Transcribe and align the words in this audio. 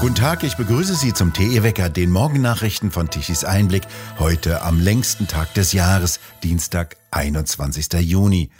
Guten 0.00 0.14
Tag, 0.14 0.44
ich 0.44 0.56
begrüße 0.56 0.94
Sie 0.94 1.14
zum 1.14 1.32
TE-Wecker, 1.32 1.88
den 1.88 2.10
Morgennachrichten 2.10 2.90
von 2.90 3.10
Tichys 3.10 3.44
Einblick, 3.44 3.84
heute 4.18 4.62
am 4.62 4.78
längsten 4.78 5.26
Tag 5.26 5.54
des 5.54 5.72
Jahres, 5.72 6.20
Dienstag, 6.42 6.96
21. 7.12 7.92
Juni. 8.02 8.50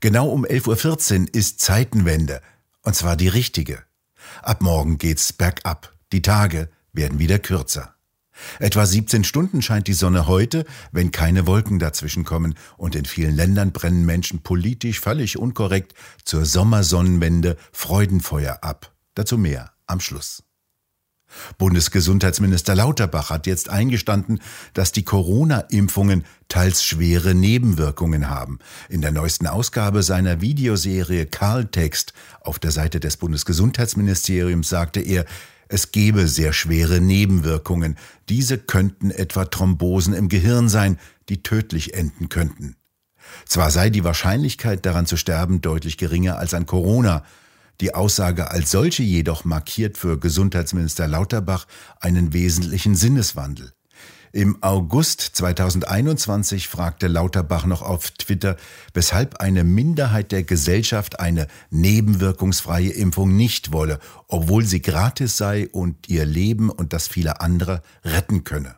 Genau 0.00 0.28
um 0.28 0.46
11.14 0.46 1.20
Uhr 1.20 1.34
ist 1.34 1.60
Zeitenwende, 1.60 2.40
und 2.82 2.94
zwar 2.94 3.16
die 3.16 3.28
richtige. 3.28 3.82
Ab 4.42 4.62
morgen 4.62 4.96
geht's 4.96 5.32
bergab, 5.32 5.92
die 6.12 6.22
Tage 6.22 6.70
werden 6.92 7.18
wieder 7.18 7.40
kürzer. 7.40 7.95
Etwa 8.58 8.86
17 8.86 9.24
Stunden 9.24 9.62
scheint 9.62 9.86
die 9.86 9.92
Sonne 9.92 10.26
heute, 10.26 10.64
wenn 10.92 11.10
keine 11.10 11.46
Wolken 11.46 11.78
dazwischen 11.78 12.24
kommen, 12.24 12.54
und 12.76 12.94
in 12.94 13.04
vielen 13.04 13.34
Ländern 13.34 13.72
brennen 13.72 14.04
Menschen 14.04 14.42
politisch 14.42 15.00
völlig 15.00 15.38
unkorrekt 15.38 15.94
zur 16.24 16.44
Sommersonnenwende 16.44 17.56
Freudenfeuer 17.72 18.58
ab. 18.62 18.92
Dazu 19.14 19.38
mehr 19.38 19.72
am 19.86 20.00
Schluss. 20.00 20.42
Bundesgesundheitsminister 21.58 22.74
Lauterbach 22.74 23.30
hat 23.30 23.46
jetzt 23.46 23.68
eingestanden, 23.68 24.40
dass 24.74 24.92
die 24.92 25.04
Corona-Impfungen 25.04 26.24
teils 26.48 26.84
schwere 26.84 27.34
Nebenwirkungen 27.34 28.30
haben. 28.30 28.58
In 28.88 29.00
der 29.00 29.12
neuesten 29.12 29.46
Ausgabe 29.46 30.02
seiner 30.02 30.40
Videoserie 30.40 31.26
Karl-Text 31.26 32.12
auf 32.40 32.58
der 32.58 32.70
Seite 32.70 33.00
des 33.00 33.16
Bundesgesundheitsministeriums 33.16 34.68
sagte 34.68 35.00
er, 35.00 35.24
es 35.68 35.92
gebe 35.92 36.28
sehr 36.28 36.52
schwere 36.52 37.00
Nebenwirkungen. 37.00 37.96
Diese 38.28 38.58
könnten 38.58 39.10
etwa 39.10 39.46
Thrombosen 39.46 40.14
im 40.14 40.28
Gehirn 40.28 40.68
sein, 40.68 40.98
die 41.28 41.42
tödlich 41.42 41.94
enden 41.94 42.28
könnten. 42.28 42.76
Zwar 43.46 43.70
sei 43.70 43.90
die 43.90 44.04
Wahrscheinlichkeit 44.04 44.86
daran 44.86 45.06
zu 45.06 45.16
sterben 45.16 45.60
deutlich 45.60 45.98
geringer 45.98 46.38
als 46.38 46.54
an 46.54 46.66
Corona, 46.66 47.24
die 47.80 47.94
Aussage 47.94 48.50
als 48.50 48.70
solche 48.70 49.02
jedoch 49.02 49.44
markiert 49.44 49.98
für 49.98 50.18
Gesundheitsminister 50.18 51.06
Lauterbach 51.08 51.66
einen 52.00 52.32
wesentlichen 52.32 52.94
Sinneswandel. 52.94 53.72
Im 54.32 54.62
August 54.62 55.20
2021 55.20 56.68
fragte 56.68 57.06
Lauterbach 57.06 57.64
noch 57.64 57.82
auf 57.82 58.10
Twitter, 58.10 58.56
weshalb 58.94 59.40
eine 59.40 59.64
Minderheit 59.64 60.32
der 60.32 60.42
Gesellschaft 60.42 61.20
eine 61.20 61.46
nebenwirkungsfreie 61.70 62.90
Impfung 62.90 63.36
nicht 63.36 63.72
wolle, 63.72 63.98
obwohl 64.28 64.64
sie 64.64 64.82
gratis 64.82 65.36
sei 65.36 65.68
und 65.68 66.08
ihr 66.08 66.24
Leben 66.24 66.70
und 66.70 66.92
das 66.92 67.08
vieler 67.08 67.40
anderer 67.40 67.82
retten 68.04 68.44
könne. 68.44 68.76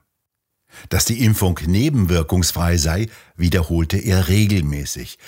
Dass 0.90 1.04
die 1.04 1.24
Impfung 1.24 1.58
nebenwirkungsfrei 1.66 2.76
sei, 2.76 3.08
wiederholte 3.36 3.96
er 3.96 4.28
regelmäßig. 4.28 5.18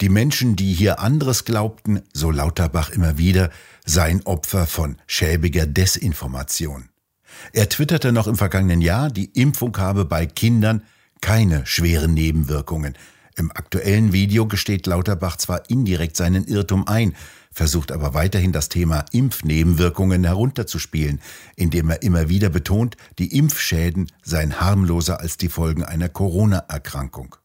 Die 0.00 0.08
Menschen, 0.08 0.54
die 0.54 0.74
hier 0.74 1.00
anderes 1.00 1.44
glaubten, 1.44 2.02
so 2.12 2.30
Lauterbach 2.30 2.90
immer 2.90 3.18
wieder, 3.18 3.50
seien 3.84 4.24
Opfer 4.26 4.66
von 4.66 4.96
schäbiger 5.06 5.66
Desinformation. 5.66 6.87
Er 7.52 7.68
twitterte 7.68 8.12
noch 8.12 8.26
im 8.26 8.36
vergangenen 8.36 8.80
Jahr, 8.80 9.10
die 9.10 9.30
Impfung 9.34 9.76
habe 9.78 10.04
bei 10.04 10.26
Kindern 10.26 10.82
keine 11.20 11.66
schweren 11.66 12.14
Nebenwirkungen. 12.14 12.94
Im 13.36 13.52
aktuellen 13.52 14.12
Video 14.12 14.46
gesteht 14.46 14.86
Lauterbach 14.86 15.36
zwar 15.36 15.70
indirekt 15.70 16.16
seinen 16.16 16.44
Irrtum 16.44 16.88
ein, 16.88 17.14
versucht 17.52 17.92
aber 17.92 18.12
weiterhin 18.14 18.52
das 18.52 18.68
Thema 18.68 19.04
Impfnebenwirkungen 19.12 20.24
herunterzuspielen, 20.24 21.20
indem 21.56 21.90
er 21.90 22.02
immer 22.02 22.28
wieder 22.28 22.50
betont, 22.50 22.96
die 23.18 23.36
Impfschäden 23.36 24.10
seien 24.22 24.60
harmloser 24.60 25.20
als 25.20 25.36
die 25.36 25.48
Folgen 25.48 25.84
einer 25.84 26.08
Corona-Erkrankung. 26.08 27.36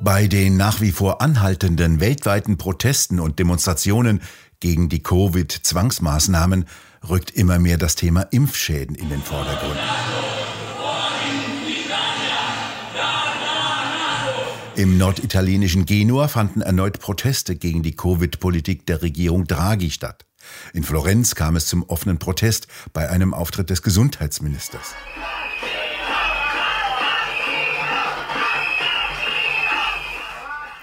Bei 0.00 0.26
den 0.26 0.56
nach 0.56 0.80
wie 0.80 0.90
vor 0.90 1.20
anhaltenden 1.20 2.00
weltweiten 2.00 2.56
Protesten 2.56 3.20
und 3.20 3.38
Demonstrationen 3.38 4.20
gegen 4.62 4.88
die 4.88 5.02
Covid-Zwangsmaßnahmen 5.02 6.66
rückt 7.08 7.32
immer 7.32 7.58
mehr 7.58 7.78
das 7.78 7.96
Thema 7.96 8.22
Impfschäden 8.22 8.94
in 8.94 9.08
den 9.08 9.20
Vordergrund. 9.20 9.76
Im 14.76 14.98
norditalienischen 14.98 15.84
Genua 15.84 16.28
fanden 16.28 16.62
erneut 16.62 17.00
Proteste 17.00 17.56
gegen 17.56 17.82
die 17.82 17.96
Covid-Politik 17.96 18.86
der 18.86 19.02
Regierung 19.02 19.48
Draghi 19.48 19.90
statt. 19.90 20.24
In 20.72 20.84
Florenz 20.84 21.34
kam 21.34 21.56
es 21.56 21.66
zum 21.66 21.82
offenen 21.82 22.18
Protest 22.18 22.68
bei 22.92 23.10
einem 23.10 23.34
Auftritt 23.34 23.68
des 23.68 23.82
Gesundheitsministers. 23.82 24.94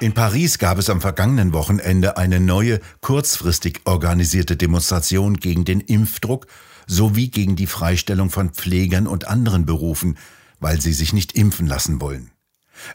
In 0.01 0.13
Paris 0.13 0.59
gab 0.59 0.77
es 0.77 0.89
am 0.89 1.01
vergangenen 1.01 1.51
Wochenende 1.51 2.15
eine 2.15 2.39
neue, 2.39 2.79
kurzfristig 3.01 3.81
organisierte 3.83 4.55
Demonstration 4.55 5.35
gegen 5.35 5.65
den 5.65 5.81
Impfdruck 5.81 6.47
sowie 6.87 7.27
gegen 7.27 7.57
die 7.57 7.67
Freistellung 7.67 8.29
von 8.29 8.51
Pflegern 8.51 9.07
und 9.07 9.27
anderen 9.27 9.65
Berufen, 9.65 10.17
weil 10.61 10.79
sie 10.79 10.93
sich 10.93 11.11
nicht 11.11 11.33
impfen 11.33 11.67
lassen 11.67 11.99
wollen. 11.99 12.31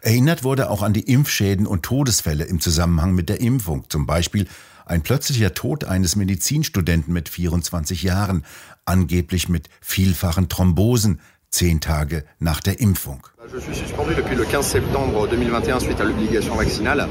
Erinnert 0.00 0.44
wurde 0.44 0.70
auch 0.70 0.80
an 0.82 0.94
die 0.94 1.12
Impfschäden 1.12 1.66
und 1.66 1.82
Todesfälle 1.82 2.44
im 2.44 2.58
Zusammenhang 2.58 3.14
mit 3.14 3.28
der 3.28 3.42
Impfung, 3.42 3.84
zum 3.90 4.06
Beispiel 4.06 4.48
ein 4.86 5.02
plötzlicher 5.02 5.52
Tod 5.52 5.84
eines 5.84 6.16
Medizinstudenten 6.16 7.12
mit 7.12 7.28
24 7.28 8.02
Jahren, 8.02 8.46
angeblich 8.86 9.50
mit 9.50 9.68
vielfachen 9.82 10.48
Thrombosen, 10.48 11.20
zehn 11.50 11.82
Tage 11.82 12.24
nach 12.38 12.60
der 12.60 12.80
Impfung. 12.80 13.26
Je 13.52 13.60
suis 13.60 13.74
suspendu 13.74 14.14
depuis 14.14 14.34
le 14.36 14.44
15 14.44 14.66
septembre 14.66 15.28
2021 15.28 15.78
suite 15.80 16.00
à 16.00 16.04
l'obligation 16.04 16.54
vaccinale. 16.56 17.06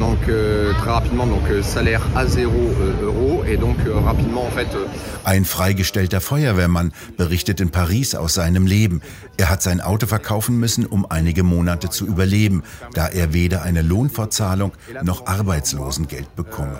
Donc 0.00 0.18
euh, 0.28 0.72
très 0.78 0.90
rapidement 0.90 1.26
donc 1.26 1.42
euh, 1.50 1.62
salaire 1.62 2.00
à 2.16 2.26
0 2.26 2.50
euh, 2.52 3.04
Euro 3.04 3.44
et 3.46 3.56
donc 3.56 3.76
euh, 3.86 3.98
rapidement 4.00 4.44
en 4.46 4.50
fait. 4.50 4.66
Euh, 4.74 4.86
Ein 5.24 5.44
freigestellter 5.44 6.20
Feuerwehrmann 6.20 6.90
berichtet 7.16 7.60
in 7.62 7.68
Paris 7.68 8.14
aus 8.16 8.34
seinem 8.34 8.66
Leben. 8.66 9.00
Er 9.36 9.50
hat 9.50 9.62
sein 9.62 9.80
Auto 9.80 10.06
verkaufen 10.06 10.58
müssen, 10.58 10.86
um 10.86 11.06
einige 11.08 11.42
Monate 11.42 11.90
zu 11.90 12.06
überleben, 12.06 12.62
da 12.94 13.06
er 13.06 13.32
weder 13.32 13.62
eine 13.62 13.82
Lohnfortzahlung 13.82 14.72
noch 15.02 15.26
Arbeitslosengeld 15.26 16.34
bekomme. 16.36 16.78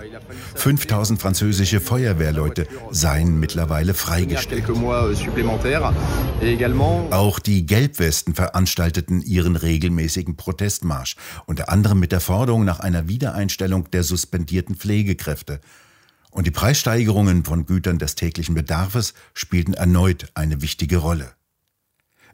5000 0.54 1.20
französische 1.20 1.80
Feuerwehrleute 1.80 2.66
seien 2.90 3.38
mittlerweile 3.38 3.94
freigestellt. 3.94 4.64
Euh, 4.68 5.14
Auch 7.10 7.38
die 7.38 7.66
Gelbwesten 7.66 8.34
veranstalteten 8.94 9.22
ihren 9.22 9.56
regelmäßigen 9.56 10.36
Protestmarsch, 10.36 11.16
unter 11.46 11.68
anderem 11.68 11.98
mit 11.98 12.12
der 12.12 12.20
Forderung 12.20 12.64
nach 12.64 12.80
einer 12.80 13.08
Wiedereinstellung 13.08 13.90
der 13.90 14.04
suspendierten 14.04 14.76
Pflegekräfte. 14.76 15.60
Und 16.30 16.46
die 16.46 16.52
Preissteigerungen 16.52 17.44
von 17.44 17.66
Gütern 17.66 17.98
des 17.98 18.14
täglichen 18.14 18.54
Bedarfes 18.54 19.14
spielten 19.34 19.74
erneut 19.74 20.30
eine 20.34 20.62
wichtige 20.62 20.98
Rolle. 20.98 21.32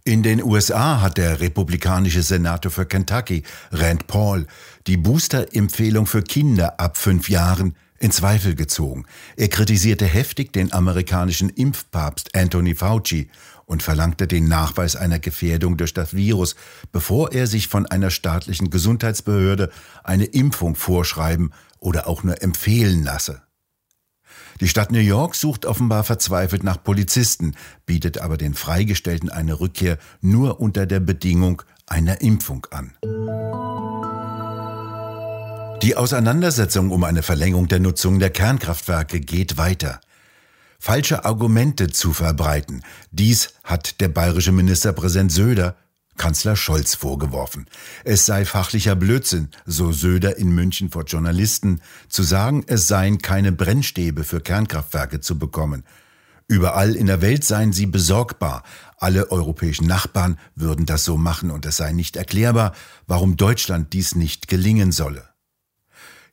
In 0.04 0.22
den 0.22 0.42
USA 0.42 1.02
hat 1.02 1.18
der 1.18 1.40
republikanische 1.40 2.22
Senator 2.22 2.70
für 2.70 2.86
Kentucky, 2.86 3.42
Rand 3.70 4.06
Paul, 4.06 4.46
die 4.86 4.96
Booster-Empfehlung 4.96 6.06
für 6.06 6.22
Kinder 6.22 6.80
ab 6.80 6.96
fünf 6.96 7.28
Jahren 7.28 7.74
in 8.00 8.10
Zweifel 8.10 8.54
gezogen. 8.54 9.04
Er 9.36 9.48
kritisierte 9.48 10.06
heftig 10.06 10.52
den 10.52 10.72
amerikanischen 10.72 11.50
Impfpapst 11.50 12.34
Anthony 12.34 12.74
Fauci 12.74 13.30
und 13.66 13.82
verlangte 13.82 14.26
den 14.26 14.48
Nachweis 14.48 14.96
einer 14.96 15.20
Gefährdung 15.20 15.76
durch 15.76 15.94
das 15.94 16.14
Virus, 16.14 16.56
bevor 16.90 17.32
er 17.32 17.46
sich 17.46 17.68
von 17.68 17.86
einer 17.86 18.10
staatlichen 18.10 18.70
Gesundheitsbehörde 18.70 19.70
eine 20.02 20.24
Impfung 20.24 20.74
vorschreiben 20.74 21.52
oder 21.78 22.08
auch 22.08 22.24
nur 22.24 22.42
empfehlen 22.42 23.04
lasse. 23.04 23.42
Die 24.60 24.68
Stadt 24.68 24.90
New 24.90 24.98
York 24.98 25.34
sucht 25.34 25.66
offenbar 25.66 26.04
verzweifelt 26.04 26.64
nach 26.64 26.82
Polizisten, 26.82 27.54
bietet 27.86 28.18
aber 28.18 28.36
den 28.36 28.54
Freigestellten 28.54 29.30
eine 29.30 29.60
Rückkehr 29.60 29.98
nur 30.20 30.60
unter 30.60 30.86
der 30.86 31.00
Bedingung 31.00 31.62
einer 31.86 32.20
Impfung 32.20 32.66
an. 32.70 32.92
Die 35.82 35.96
Auseinandersetzung 35.96 36.90
um 36.90 37.04
eine 37.04 37.22
Verlängerung 37.22 37.66
der 37.66 37.80
Nutzung 37.80 38.18
der 38.18 38.28
Kernkraftwerke 38.28 39.18
geht 39.18 39.56
weiter. 39.56 40.02
Falsche 40.78 41.24
Argumente 41.24 41.88
zu 41.88 42.12
verbreiten, 42.12 42.82
dies 43.12 43.54
hat 43.64 44.00
der 44.02 44.08
bayerische 44.08 44.52
Ministerpräsident 44.52 45.32
Söder 45.32 45.76
Kanzler 46.18 46.54
Scholz 46.54 46.96
vorgeworfen. 46.96 47.64
Es 48.04 48.26
sei 48.26 48.44
fachlicher 48.44 48.94
Blödsinn, 48.94 49.48
so 49.64 49.90
Söder 49.90 50.36
in 50.36 50.50
München 50.50 50.90
vor 50.90 51.04
Journalisten, 51.04 51.80
zu 52.10 52.24
sagen, 52.24 52.62
es 52.66 52.86
seien 52.86 53.16
keine 53.18 53.50
Brennstäbe 53.50 54.24
für 54.24 54.42
Kernkraftwerke 54.42 55.20
zu 55.20 55.38
bekommen. 55.38 55.84
Überall 56.46 56.94
in 56.94 57.06
der 57.06 57.22
Welt 57.22 57.44
seien 57.44 57.72
sie 57.72 57.86
besorgbar. 57.86 58.64
Alle 58.98 59.30
europäischen 59.30 59.86
Nachbarn 59.86 60.38
würden 60.54 60.84
das 60.84 61.04
so 61.04 61.16
machen 61.16 61.50
und 61.50 61.64
es 61.64 61.78
sei 61.78 61.92
nicht 61.92 62.16
erklärbar, 62.16 62.74
warum 63.06 63.38
Deutschland 63.38 63.94
dies 63.94 64.14
nicht 64.14 64.46
gelingen 64.46 64.92
solle. 64.92 65.29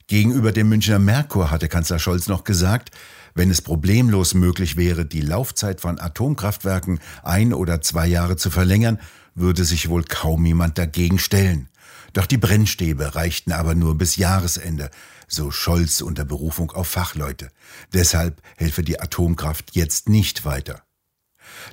Gegenüber 0.07 0.53
dem 0.53 0.69
Münchner 0.69 0.99
Merkur 0.99 1.51
hatte 1.51 1.67
Kanzler 1.67 1.99
Scholz 1.99 2.27
noch 2.27 2.45
gesagt, 2.45 2.91
wenn 3.35 3.51
es 3.51 3.61
problemlos 3.61 4.33
möglich 4.33 4.77
wäre, 4.77 5.05
die 5.05 5.19
Laufzeit 5.19 5.81
von 5.81 5.99
Atomkraftwerken 5.99 6.99
ein 7.23 7.53
oder 7.53 7.81
zwei 7.81 8.07
Jahre 8.07 8.37
zu 8.37 8.49
verlängern, 8.49 8.99
würde 9.35 9.65
sich 9.65 9.89
wohl 9.89 10.03
kaum 10.03 10.45
jemand 10.45 10.77
dagegen 10.77 11.19
stellen. 11.19 11.67
Doch 12.13 12.25
die 12.25 12.37
Brennstäbe 12.37 13.15
reichten 13.15 13.51
aber 13.51 13.75
nur 13.75 13.97
bis 13.97 14.15
Jahresende, 14.15 14.91
so 15.27 15.51
Scholz 15.51 15.99
unter 15.99 16.23
Berufung 16.23 16.71
auf 16.71 16.87
Fachleute. 16.87 17.49
Deshalb 17.91 18.41
helfe 18.55 18.83
die 18.83 19.01
Atomkraft 19.01 19.75
jetzt 19.75 20.07
nicht 20.07 20.45
weiter. 20.45 20.83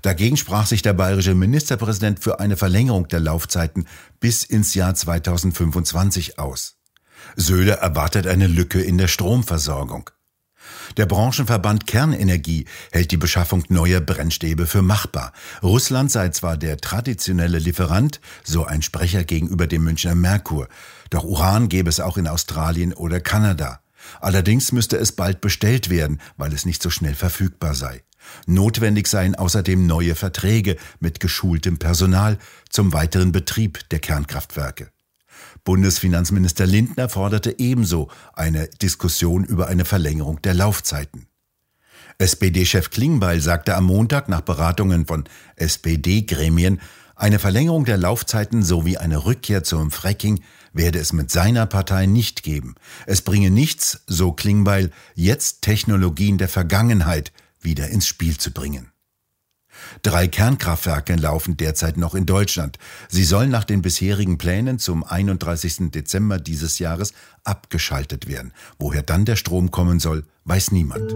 Dagegen 0.02 0.36
sprach 0.36 0.66
sich 0.66 0.82
der 0.82 0.92
bayerische 0.92 1.36
Ministerpräsident 1.36 2.18
für 2.18 2.40
eine 2.40 2.56
Verlängerung 2.56 3.06
der 3.06 3.20
Laufzeiten 3.20 3.86
bis 4.18 4.42
ins 4.42 4.74
Jahr 4.74 4.94
2025 4.94 6.38
aus. 6.40 6.76
Söder 7.36 7.74
erwartet 7.74 8.26
eine 8.26 8.46
Lücke 8.46 8.80
in 8.80 8.98
der 8.98 9.08
Stromversorgung. 9.08 10.10
Der 10.96 11.06
Branchenverband 11.06 11.86
Kernenergie 11.86 12.66
hält 12.92 13.10
die 13.10 13.16
Beschaffung 13.16 13.64
neuer 13.68 14.00
Brennstäbe 14.00 14.66
für 14.66 14.82
machbar. 14.82 15.32
Russland 15.62 16.10
sei 16.10 16.28
zwar 16.30 16.56
der 16.56 16.78
traditionelle 16.78 17.58
Lieferant, 17.58 18.20
so 18.44 18.64
ein 18.64 18.82
Sprecher 18.82 19.24
gegenüber 19.24 19.66
dem 19.66 19.84
Münchner 19.84 20.14
Merkur, 20.14 20.68
doch 21.10 21.24
Uran 21.24 21.68
gäbe 21.68 21.88
es 21.88 22.00
auch 22.00 22.16
in 22.16 22.28
Australien 22.28 22.92
oder 22.92 23.20
Kanada. 23.20 23.80
Allerdings 24.20 24.72
müsste 24.72 24.96
es 24.96 25.12
bald 25.12 25.40
bestellt 25.40 25.90
werden, 25.90 26.20
weil 26.36 26.52
es 26.52 26.66
nicht 26.66 26.82
so 26.82 26.90
schnell 26.90 27.14
verfügbar 27.14 27.74
sei. 27.74 28.02
Notwendig 28.46 29.06
seien 29.06 29.34
außerdem 29.34 29.86
neue 29.86 30.14
Verträge 30.14 30.76
mit 31.00 31.20
geschultem 31.20 31.78
Personal 31.78 32.38
zum 32.70 32.92
weiteren 32.92 33.32
Betrieb 33.32 33.88
der 33.90 33.98
Kernkraftwerke. 33.98 34.90
Bundesfinanzminister 35.64 36.66
Lindner 36.66 37.08
forderte 37.08 37.58
ebenso 37.58 38.08
eine 38.34 38.68
Diskussion 38.68 39.44
über 39.44 39.68
eine 39.68 39.84
Verlängerung 39.84 40.40
der 40.42 40.54
Laufzeiten. 40.54 41.26
SPD-Chef 42.18 42.90
Klingbeil 42.90 43.40
sagte 43.40 43.74
am 43.74 43.84
Montag 43.84 44.28
nach 44.28 44.42
Beratungen 44.42 45.06
von 45.06 45.24
SPD-Gremien, 45.56 46.80
eine 47.16 47.38
Verlängerung 47.38 47.84
der 47.84 47.96
Laufzeiten 47.96 48.62
sowie 48.62 48.96
eine 48.96 49.24
Rückkehr 49.24 49.62
zum 49.62 49.90
Fracking 49.90 50.40
werde 50.72 50.98
es 50.98 51.12
mit 51.12 51.30
seiner 51.30 51.66
Partei 51.66 52.06
nicht 52.06 52.42
geben. 52.42 52.74
Es 53.06 53.22
bringe 53.22 53.50
nichts, 53.50 54.02
so 54.06 54.32
Klingbeil, 54.32 54.90
jetzt 55.14 55.62
Technologien 55.62 56.36
der 56.38 56.48
Vergangenheit 56.48 57.32
wieder 57.60 57.88
ins 57.88 58.06
Spiel 58.06 58.36
zu 58.36 58.50
bringen. 58.50 58.90
Drei 60.02 60.28
Kernkraftwerke 60.28 61.16
laufen 61.16 61.56
derzeit 61.56 61.96
noch 61.96 62.14
in 62.14 62.26
Deutschland. 62.26 62.78
Sie 63.08 63.24
sollen 63.24 63.50
nach 63.50 63.64
den 63.64 63.82
bisherigen 63.82 64.38
Plänen 64.38 64.78
zum 64.78 65.04
31. 65.04 65.90
Dezember 65.90 66.38
dieses 66.38 66.78
Jahres 66.78 67.12
abgeschaltet 67.44 68.28
werden. 68.28 68.52
Woher 68.78 69.02
dann 69.02 69.24
der 69.24 69.36
Strom 69.36 69.70
kommen 69.70 70.00
soll, 70.00 70.24
weiß 70.44 70.72
niemand. 70.72 71.12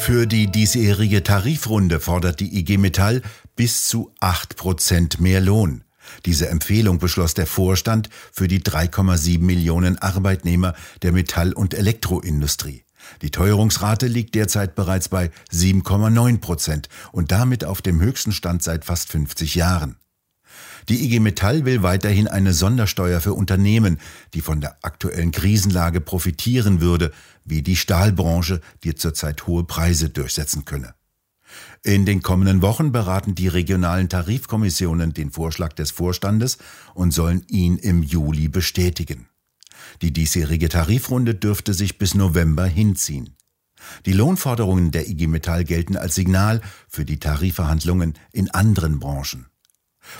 Für 0.00 0.26
die 0.26 0.46
diesjährige 0.46 1.22
Tarifrunde 1.22 2.00
fordert 2.00 2.40
die 2.40 2.58
IG 2.58 2.78
Metall 2.78 3.20
bis 3.54 3.86
zu 3.86 4.14
8 4.20 4.56
Prozent 4.56 5.20
mehr 5.20 5.42
Lohn. 5.42 5.84
Diese 6.24 6.48
Empfehlung 6.48 6.98
beschloss 6.98 7.34
der 7.34 7.46
Vorstand 7.46 8.08
für 8.32 8.48
die 8.48 8.60
3,7 8.60 9.40
Millionen 9.40 9.98
Arbeitnehmer 9.98 10.74
der 11.02 11.12
Metall- 11.12 11.52
und 11.52 11.74
Elektroindustrie. 11.74 12.84
Die 13.22 13.30
Teuerungsrate 13.30 14.06
liegt 14.06 14.34
derzeit 14.34 14.74
bereits 14.74 15.08
bei 15.08 15.30
7,9 15.52 16.38
Prozent 16.38 16.88
und 17.12 17.32
damit 17.32 17.64
auf 17.64 17.82
dem 17.82 18.00
höchsten 18.00 18.32
Stand 18.32 18.62
seit 18.62 18.84
fast 18.84 19.08
50 19.10 19.54
Jahren. 19.54 19.96
Die 20.88 21.04
IG 21.04 21.20
Metall 21.20 21.64
will 21.64 21.82
weiterhin 21.82 22.26
eine 22.26 22.52
Sondersteuer 22.52 23.20
für 23.20 23.34
Unternehmen, 23.34 23.98
die 24.34 24.40
von 24.40 24.60
der 24.60 24.78
aktuellen 24.82 25.30
Krisenlage 25.30 26.00
profitieren 26.00 26.80
würde, 26.80 27.12
wie 27.44 27.62
die 27.62 27.76
Stahlbranche, 27.76 28.60
die 28.82 28.94
zurzeit 28.94 29.46
hohe 29.46 29.64
Preise 29.64 30.08
durchsetzen 30.08 30.64
könne. 30.64 30.94
In 31.82 32.06
den 32.06 32.22
kommenden 32.22 32.62
Wochen 32.62 32.92
beraten 32.92 33.34
die 33.34 33.48
regionalen 33.48 34.08
Tarifkommissionen 34.08 35.12
den 35.12 35.30
Vorschlag 35.30 35.72
des 35.72 35.90
Vorstandes 35.90 36.58
und 36.94 37.12
sollen 37.12 37.44
ihn 37.48 37.76
im 37.76 38.02
Juli 38.02 38.48
bestätigen. 38.48 39.26
Die 40.02 40.12
diesjährige 40.12 40.68
Tarifrunde 40.68 41.34
dürfte 41.34 41.74
sich 41.74 41.98
bis 41.98 42.14
November 42.14 42.66
hinziehen. 42.66 43.36
Die 44.06 44.12
Lohnforderungen 44.12 44.90
der 44.90 45.08
IG 45.08 45.26
Metall 45.26 45.64
gelten 45.64 45.96
als 45.96 46.14
Signal 46.14 46.60
für 46.88 47.04
die 47.04 47.18
Tarifverhandlungen 47.18 48.14
in 48.32 48.50
anderen 48.50 49.00
Branchen. 49.00 49.46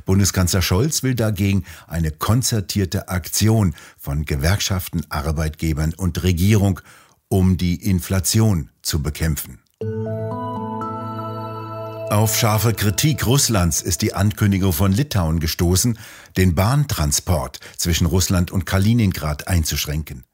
Bundeskanzler 0.04 0.62
Scholz 0.62 1.02
will 1.02 1.14
dagegen 1.14 1.64
eine 1.86 2.10
konzertierte 2.10 3.08
Aktion 3.08 3.74
von 3.98 4.24
Gewerkschaften, 4.24 5.02
Arbeitgebern 5.08 5.94
und 5.94 6.22
Regierung, 6.22 6.80
um 7.28 7.56
die 7.56 7.76
Inflation 7.76 8.70
zu 8.82 9.02
bekämpfen. 9.02 9.60
Auf 12.10 12.36
scharfe 12.36 12.74
Kritik 12.74 13.24
Russlands 13.24 13.82
ist 13.82 14.02
die 14.02 14.14
Ankündigung 14.14 14.72
von 14.72 14.90
Litauen 14.90 15.38
gestoßen, 15.38 15.96
den 16.36 16.56
Bahntransport 16.56 17.60
zwischen 17.76 18.04
Russland 18.04 18.50
und 18.50 18.66
Kaliningrad 18.66 19.46
einzuschränken. 19.46 20.24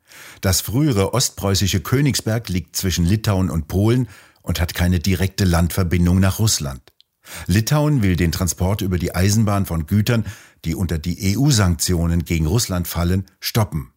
Das 0.41 0.63
frühere 0.63 1.13
ostpreußische 1.13 1.81
Königsberg 1.81 2.49
liegt 2.49 2.77
zwischen 2.77 3.05
Litauen 3.05 3.51
und 3.51 3.69
Polen 3.69 4.09
und 4.41 4.59
hat 4.59 4.73
keine 4.73 5.01
direkte 5.01 5.45
Landverbindung 5.45 6.19
nach 6.19 6.39
Russland. 6.39 6.81
Litauen 7.47 8.03
will 8.03 8.17
den 8.17 8.33
Transport 8.33 8.81
über 8.81 8.99
die 8.99 9.15
Eisenbahn 9.15 9.67
von 9.67 9.87
Gütern, 9.87 10.25
die 10.65 10.75
unter 10.75 10.97
die 10.97 11.37
EU-Sanktionen 11.37 12.25
gegen 12.25 12.47
Russland 12.47 12.89
fallen, 12.89 13.27
stoppen. 13.39 13.93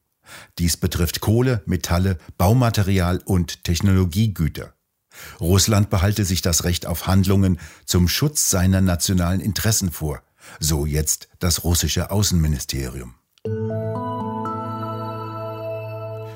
Dies 0.57 0.75
betrifft 0.75 1.21
Kohle, 1.21 1.63
Metalle, 1.65 2.17
Baumaterial 2.37 3.21
und 3.23 3.63
Technologiegüter. 3.63 4.73
Russland 5.39 5.89
behalte 5.89 6.25
sich 6.25 6.41
das 6.41 6.63
Recht 6.63 6.85
auf 6.85 7.07
Handlungen 7.07 7.59
zum 7.85 8.07
Schutz 8.07 8.49
seiner 8.49 8.81
nationalen 8.81 9.39
Interessen 9.39 9.91
vor, 9.91 10.21
so 10.59 10.85
jetzt 10.85 11.29
das 11.39 11.63
russische 11.63 12.11
Außenministerium. 12.11 13.15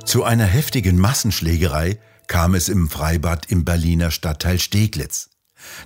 Zu 0.06 0.24
einer 0.24 0.46
heftigen 0.46 0.98
Massenschlägerei 0.98 2.00
kam 2.28 2.56
es 2.56 2.70
im 2.70 2.90
Freibad 2.90 3.50
im 3.50 3.66
Berliner 3.66 4.12
Stadtteil 4.12 4.60
Steglitz. 4.60 5.30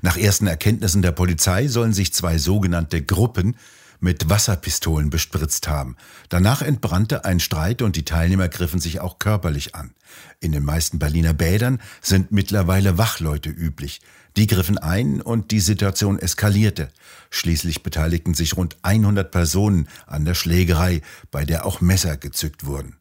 Nach 0.02 0.18
ersten 0.18 0.48
Erkenntnissen 0.48 1.02
der 1.02 1.12
Polizei 1.12 1.68
sollen 1.68 1.94
sich 1.94 2.14
zwei 2.14 2.38
sogenannte 2.38 3.02
Gruppen 3.02 3.58
mit 4.00 4.30
Wasserpistolen 4.30 5.10
bespritzt 5.10 5.68
haben. 5.68 5.96
Danach 6.30 6.62
entbrannte 6.62 7.26
ein 7.26 7.40
Streit 7.40 7.82
und 7.82 7.96
die 7.96 8.06
Teilnehmer 8.06 8.50
griffen 8.50 8.80
sich 8.80 9.00
auch 9.00 9.20
körperlich 9.20 9.76
an. 9.76 9.94
In 10.40 10.52
den 10.52 10.64
meisten 10.64 11.00
Berliner 11.00 11.34
Bädern 11.34 11.80
sind 12.02 12.32
mittlerweile 12.32 12.98
Wachleute 12.98 13.50
üblich. 13.50 14.02
Die 14.36 14.48
griffen 14.48 14.78
ein 14.78 15.22
und 15.22 15.52
die 15.52 15.60
Situation 15.60 16.20
eskalierte. 16.20 16.90
Schließlich 17.32 17.82
beteiligten 17.82 18.34
sich 18.34 18.56
rund 18.56 18.78
100 18.84 19.32
Personen 19.32 19.88
an 20.06 20.26
der 20.26 20.36
Schlägerei, 20.36 21.02
bei 21.32 21.44
der 21.44 21.66
auch 21.66 21.82
Messer 21.82 22.18
gezückt 22.18 22.66
wurden. 22.66 22.98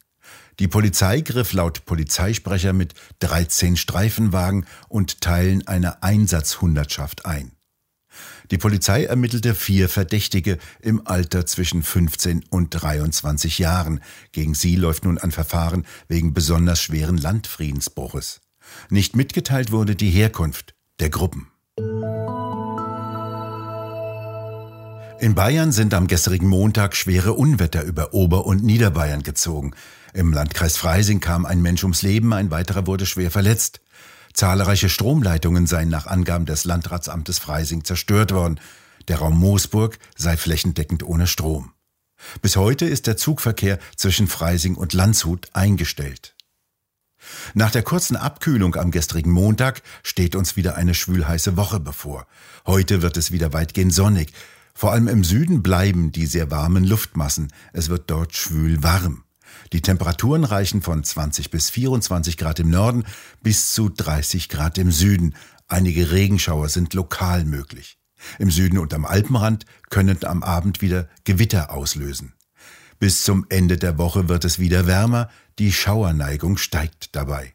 Die 0.59 0.69
Polizei 0.69 1.21
griff 1.21 1.53
laut 1.53 1.85
Polizeisprecher 1.85 2.73
mit 2.73 2.95
13 3.19 3.77
Streifenwagen 3.77 4.65
und 4.89 5.21
Teilen 5.21 5.67
einer 5.67 6.03
Einsatzhundertschaft 6.03 7.27
ein. 7.27 7.56
Die 8.51 8.59
Polizei 8.59 9.05
ermittelte 9.05 9.55
vier 9.55 9.89
Verdächtige 9.89 10.59
im 10.81 11.07
Alter 11.07 11.47
zwischen 11.47 11.83
15 11.83 12.45
und 12.51 12.71
23 12.71 13.59
Jahren. 13.59 14.01
Gegen 14.33 14.55
sie 14.55 14.77
läuft 14.77 15.05
nun 15.05 15.19
ein 15.19 15.33
Verfahren 15.33 15.85
wegen 16.09 16.33
besonders 16.33 16.81
schweren 16.81 17.19
Landfriedensbruches. 17.19 18.41
Nicht 18.91 19.17
mitgeteilt 19.17 19.73
wurde 19.73 19.97
die 19.97 20.11
Herkunft 20.11 20.75
der 21.01 21.11
Gruppen. 21.11 21.49
In 25.19 25.35
Bayern 25.35 25.73
sind 25.73 25.95
am 25.95 26.09
gestrigen 26.09 26.49
Montag 26.49 26.95
schwere 26.95 27.33
Unwetter 27.33 27.83
über 27.83 28.13
Ober- 28.13 28.47
und 28.47 28.63
Niederbayern 28.63 29.23
gezogen. 29.23 29.73
Im 30.13 30.33
Landkreis 30.33 30.77
Freising 30.77 31.21
kam 31.21 31.47
ein 31.47 31.63
Mensch 31.63 31.83
ums 31.83 32.03
Leben, 32.03 32.33
ein 32.33 32.51
weiterer 32.51 32.87
wurde 32.87 33.07
schwer 33.07 33.31
verletzt. 33.31 33.81
Zahlreiche 34.37 34.91
Stromleitungen 34.91 35.67
seien 35.67 35.89
nach 35.89 36.07
Angaben 36.07 36.45
des 36.45 36.65
Landratsamtes 36.65 37.39
Freising 37.39 37.85
zerstört 37.85 38.33
worden. 38.33 38.61
Der 39.09 39.19
Raum 39.19 39.39
Moosburg 39.39 39.99
sei 40.15 40.37
flächendeckend 40.37 41.03
ohne 41.03 41.27
Strom. 41.27 41.73
Bis 42.43 42.57
heute 42.57 42.85
ist 42.85 43.07
der 43.07 43.17
Zugverkehr 43.17 43.79
zwischen 43.97 44.29
Freising 44.29 44.75
und 44.75 44.93
Landshut 44.93 45.49
eingestellt. 45.55 46.35
Nach 47.55 47.71
der 47.71 47.83
kurzen 47.83 48.15
Abkühlung 48.15 48.75
am 48.75 48.91
gestrigen 48.91 49.31
Montag 49.31 49.81
steht 50.03 50.37
uns 50.37 50.55
wieder 50.55 50.77
eine 50.77 50.93
schwülheiße 50.93 51.57
Woche 51.57 51.81
bevor. 51.81 52.27
Heute 52.67 53.01
wird 53.01 53.17
es 53.17 53.33
wieder 53.33 53.55
weitgehend 53.55 53.95
sonnig. 53.95 54.35
Vor 54.75 54.93
allem 54.93 55.09
im 55.09 55.25
Süden 55.25 55.63
bleiben 55.63 56.13
die 56.13 56.27
sehr 56.27 56.51
warmen 56.51 56.85
Luftmassen. 56.85 57.51
Es 57.73 57.89
wird 57.89 58.11
dort 58.11 58.37
schwül 58.37 58.83
warm. 58.83 59.25
Die 59.73 59.83
Temperaturen 59.83 60.45
reichen 60.45 60.83
von 60.83 61.03
20 61.03 61.51
bis 61.51 61.71
24 61.71 62.37
Grad 62.37 62.61
im 62.61 62.71
Norden 62.71 63.05
bis 63.43 63.73
zu 63.73 63.89
30 63.89 64.49
Grad 64.49 64.79
im 64.79 64.91
Süden. 64.91 65.35
Einige 65.69 66.11
Regenschauer 66.11 66.69
sind 66.69 66.95
lokal 66.95 67.45
möglich. 67.45 67.99
Im 68.39 68.51
Süden 68.51 68.79
und 68.79 68.95
am 68.95 69.05
Alpenrand 69.05 69.67
können 69.91 70.25
am 70.25 70.43
Abend 70.43 70.81
wieder 70.81 71.09
Gewitter 71.25 71.71
auslösen. 71.71 72.35
Bis 72.99 73.25
zum 73.25 73.47
Ende 73.51 73.77
der 73.77 73.99
Woche 73.99 74.29
wird 74.29 74.45
es 74.45 74.59
wieder 74.59 74.87
wärmer, 74.87 75.29
die 75.59 75.73
Schauerneigung 75.73 76.57
steigt 76.57 77.15
dabei. 77.15 77.55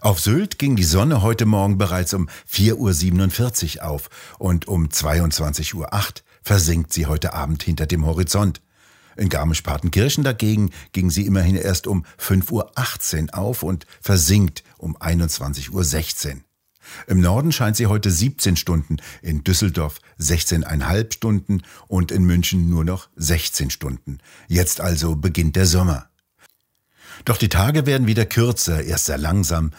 Auf 0.00 0.20
Sylt 0.20 0.58
ging 0.58 0.76
die 0.76 0.84
Sonne 0.84 1.22
heute 1.22 1.46
Morgen 1.46 1.78
bereits 1.78 2.12
um 2.12 2.28
4.47 2.50 3.78
Uhr 3.78 3.84
auf 3.84 4.10
und 4.38 4.68
um 4.68 4.88
22.08 4.88 5.74
Uhr 5.74 5.88
versinkt 6.42 6.92
sie 6.92 7.06
heute 7.06 7.32
Abend 7.32 7.62
hinter 7.62 7.86
dem 7.86 8.04
Horizont. 8.04 8.60
In 9.16 9.28
Garmisch-Partenkirchen 9.28 10.24
dagegen 10.24 10.70
ging 10.92 11.10
sie 11.10 11.26
immerhin 11.26 11.56
erst 11.56 11.86
um 11.86 12.04
5.18 12.18 12.52
Uhr 12.52 13.38
auf 13.38 13.62
und 13.62 13.86
versinkt 14.00 14.62
um 14.78 14.96
21.16 14.96 15.70
Uhr. 15.72 16.40
Im 17.06 17.20
Norden 17.20 17.50
scheint 17.50 17.76
sie 17.76 17.86
heute 17.86 18.10
17 18.10 18.56
Stunden, 18.56 18.98
in 19.22 19.42
Düsseldorf 19.42 19.98
16,5 20.20 21.14
Stunden 21.14 21.62
und 21.88 22.12
in 22.12 22.24
München 22.24 22.70
nur 22.70 22.84
noch 22.84 23.08
16 23.16 23.70
Stunden. 23.70 24.18
Jetzt 24.48 24.80
also 24.80 25.16
beginnt 25.16 25.56
der 25.56 25.66
Sommer. 25.66 26.08
Doch 27.24 27.38
die 27.38 27.48
Tage 27.48 27.86
werden 27.86 28.06
wieder 28.06 28.26
kürzer, 28.26 28.84
erst 28.84 29.06
sehr 29.06 29.18
langsam. 29.18 29.72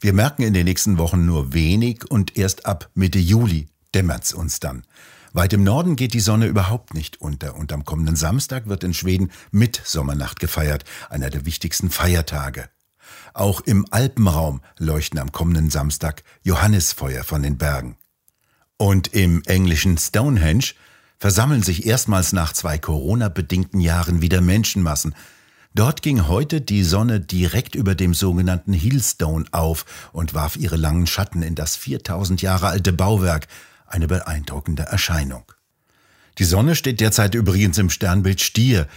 Wir 0.00 0.12
merken 0.12 0.42
in 0.42 0.52
den 0.52 0.66
nächsten 0.66 0.98
Wochen 0.98 1.24
nur 1.26 1.52
wenig 1.52 2.10
und 2.10 2.36
erst 2.36 2.66
ab 2.66 2.90
Mitte 2.94 3.18
Juli 3.18 3.68
dämmert's 3.94 4.32
uns 4.32 4.60
dann. 4.60 4.84
Weit 5.34 5.54
im 5.54 5.64
Norden 5.64 5.96
geht 5.96 6.12
die 6.12 6.20
Sonne 6.20 6.46
überhaupt 6.46 6.92
nicht 6.92 7.22
unter 7.22 7.56
und 7.56 7.72
am 7.72 7.86
kommenden 7.86 8.16
Samstag 8.16 8.68
wird 8.68 8.84
in 8.84 8.92
Schweden 8.92 9.30
Mitsommernacht 9.50 10.40
gefeiert, 10.40 10.84
einer 11.08 11.30
der 11.30 11.46
wichtigsten 11.46 11.90
Feiertage. 11.90 12.68
Auch 13.32 13.62
im 13.62 13.86
Alpenraum 13.90 14.60
leuchten 14.78 15.18
am 15.18 15.32
kommenden 15.32 15.70
Samstag 15.70 16.22
Johannisfeuer 16.42 17.24
von 17.24 17.42
den 17.42 17.56
Bergen. 17.56 17.96
Und 18.76 19.14
im 19.14 19.42
englischen 19.46 19.96
Stonehenge 19.96 20.74
versammeln 21.18 21.62
sich 21.62 21.86
erstmals 21.86 22.34
nach 22.34 22.52
zwei 22.52 22.76
Corona-bedingten 22.76 23.80
Jahren 23.80 24.20
wieder 24.20 24.42
Menschenmassen. 24.42 25.14
Dort 25.74 26.02
ging 26.02 26.28
heute 26.28 26.60
die 26.60 26.82
Sonne 26.82 27.20
direkt 27.20 27.74
über 27.74 27.94
dem 27.94 28.12
sogenannten 28.12 28.74
Hillstone 28.74 29.46
auf 29.52 29.86
und 30.12 30.34
warf 30.34 30.56
ihre 30.56 30.76
langen 30.76 31.06
Schatten 31.06 31.42
in 31.42 31.54
das 31.54 31.76
4000 31.76 32.42
Jahre 32.42 32.66
alte 32.66 32.92
Bauwerk, 32.92 33.46
eine 33.92 34.08
beeindruckende 34.08 34.84
Erscheinung. 34.84 35.44
Die 36.38 36.44
Sonne 36.44 36.74
steht 36.74 37.00
derzeit 37.00 37.34
übrigens 37.34 37.78
im 37.78 37.90
Sternbild 37.90 38.40
Stier, 38.40 38.88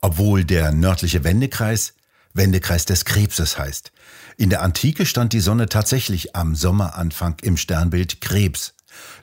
obwohl 0.00 0.44
der 0.44 0.72
nördliche 0.72 1.24
Wendekreis 1.24 1.94
Wendekreis 2.34 2.84
des 2.84 3.04
Krebses 3.04 3.58
heißt. 3.58 3.92
In 4.36 4.50
der 4.50 4.62
Antike 4.62 5.06
stand 5.06 5.32
die 5.32 5.40
Sonne 5.40 5.68
tatsächlich 5.68 6.34
am 6.34 6.56
Sommeranfang 6.56 7.36
im 7.42 7.56
Sternbild 7.56 8.20
Krebs. 8.20 8.74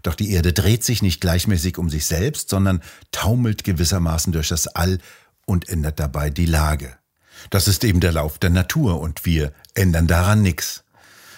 Doch 0.01 0.15
die 0.15 0.31
Erde 0.31 0.53
dreht 0.53 0.83
sich 0.83 1.01
nicht 1.01 1.21
gleichmäßig 1.21 1.77
um 1.77 1.89
sich 1.89 2.05
selbst, 2.05 2.49
sondern 2.49 2.81
taumelt 3.11 3.63
gewissermaßen 3.63 4.31
durch 4.31 4.47
das 4.47 4.67
All 4.67 4.99
und 5.45 5.69
ändert 5.69 5.99
dabei 5.99 6.29
die 6.29 6.45
Lage. 6.45 6.97
Das 7.49 7.67
ist 7.67 7.83
eben 7.83 7.99
der 7.99 8.13
Lauf 8.13 8.39
der 8.39 8.49
Natur 8.49 8.99
und 9.01 9.25
wir 9.25 9.51
ändern 9.75 10.07
daran 10.07 10.41
nichts. 10.41 10.83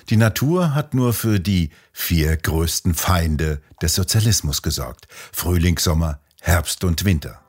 Die 0.10 0.18
Natur 0.18 0.76
hat 0.76 0.94
nur 0.94 1.14
für 1.14 1.40
die 1.40 1.70
vier 1.92 2.36
größten 2.38 2.94
Feinde 2.94 3.62
des 3.82 3.96
Sozialismus 3.96 4.62
gesorgt. 4.62 5.08
Frühling, 5.32 5.78
Sommer, 5.80 6.20
Herbst 6.42 6.84
und 6.84 7.06
Winter. 7.06 7.42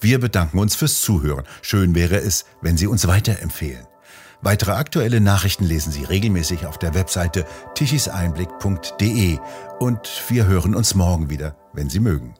Wir 0.00 0.20
bedanken 0.20 0.58
uns 0.58 0.74
fürs 0.74 1.00
Zuhören. 1.00 1.44
Schön 1.62 1.94
wäre 1.94 2.16
es, 2.16 2.44
wenn 2.62 2.76
Sie 2.76 2.86
uns 2.86 3.06
weiterempfehlen. 3.06 3.86
Weitere 4.42 4.72
aktuelle 4.72 5.20
Nachrichten 5.20 5.64
lesen 5.64 5.92
Sie 5.92 6.04
regelmäßig 6.04 6.66
auf 6.66 6.78
der 6.78 6.94
Webseite 6.94 7.46
tichiseinblick.de 7.74 9.38
und 9.80 10.08
wir 10.28 10.46
hören 10.46 10.74
uns 10.74 10.94
morgen 10.94 11.30
wieder, 11.30 11.56
wenn 11.72 11.90
Sie 11.90 12.00
mögen. 12.00 12.34